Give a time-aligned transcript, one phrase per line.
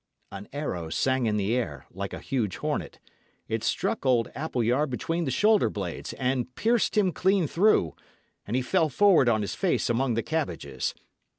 [0.31, 2.97] An arrow sang in the air, like a huge hornet;
[3.47, 7.95] it struck old Appleyard between the shoulder blades, and pierced him clean through,
[8.47, 10.95] and he fell forward on his face among the cabbages.